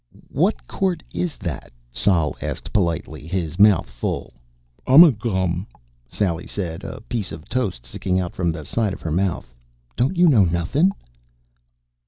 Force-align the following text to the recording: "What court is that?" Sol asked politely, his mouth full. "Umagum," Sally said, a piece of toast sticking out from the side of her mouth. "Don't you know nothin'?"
"What 0.31 0.65
court 0.67 1.03
is 1.13 1.37
that?" 1.37 1.71
Sol 1.91 2.35
asked 2.41 2.73
politely, 2.73 3.27
his 3.27 3.59
mouth 3.59 3.87
full. 3.87 4.33
"Umagum," 4.87 5.67
Sally 6.09 6.47
said, 6.47 6.83
a 6.83 7.01
piece 7.01 7.31
of 7.31 7.45
toast 7.47 7.85
sticking 7.85 8.19
out 8.19 8.33
from 8.33 8.51
the 8.51 8.65
side 8.65 8.93
of 8.93 9.01
her 9.01 9.11
mouth. 9.11 9.53
"Don't 9.95 10.17
you 10.17 10.27
know 10.27 10.43
nothin'?" 10.43 10.91